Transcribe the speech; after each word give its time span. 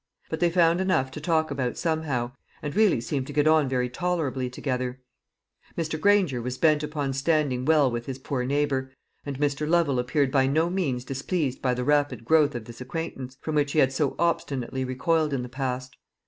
But 0.31 0.39
they 0.39 0.49
found 0.49 0.81
enough 0.81 1.11
to 1.11 1.21
talk 1.21 1.51
about 1.51 1.77
somehow, 1.77 2.31
and 2.63 2.75
really 2.75 2.99
seemed 2.99 3.27
to 3.27 3.33
get 3.33 3.45
on 3.47 3.69
very 3.69 3.87
tolerably 3.87 4.49
together. 4.49 4.99
Mr. 5.77 6.01
Granger 6.01 6.41
was 6.41 6.57
bent 6.57 6.81
upon 6.81 7.13
standing 7.13 7.65
well 7.65 7.91
with 7.91 8.07
his 8.07 8.17
poor 8.17 8.43
neighbour; 8.43 8.91
and 9.27 9.37
Mr. 9.39 9.69
Lovel 9.69 9.99
appeared 9.99 10.31
by 10.31 10.47
no 10.47 10.71
means 10.71 11.05
displeased 11.05 11.61
by 11.61 11.75
the 11.75 11.83
rapid 11.83 12.25
growth 12.25 12.55
of 12.55 12.65
this 12.65 12.81
acquaintance, 12.81 13.37
from 13.41 13.53
which 13.53 13.73
he 13.73 13.77
had 13.77 13.93
so 13.93 14.15
obstinately 14.17 14.83
recoiled 14.83 15.33
in 15.33 15.43
the 15.43 15.49
past. 15.49 15.95